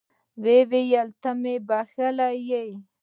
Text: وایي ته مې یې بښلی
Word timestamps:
وایي 0.43 1.01
ته 1.21 1.31
مې 1.41 1.53
یې 1.57 1.63
بښلی 1.67 2.69